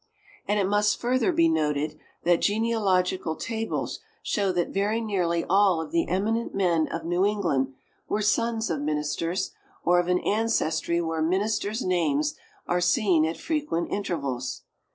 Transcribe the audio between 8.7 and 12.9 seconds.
of ministers, or of an ancestry where ministers' names are